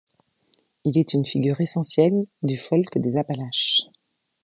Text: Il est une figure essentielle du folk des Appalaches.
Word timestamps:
Il 0.83 0.97
est 0.97 1.13
une 1.13 1.27
figure 1.27 1.61
essentielle 1.61 2.25
du 2.41 2.57
folk 2.57 2.97
des 2.97 3.17
Appalaches. 3.17 3.83